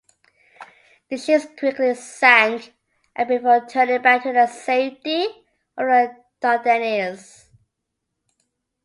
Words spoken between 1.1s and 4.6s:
ships quickly sank and before turning back to the